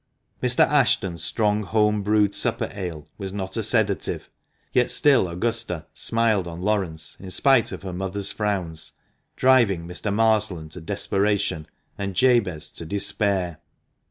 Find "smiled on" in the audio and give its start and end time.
5.93-6.59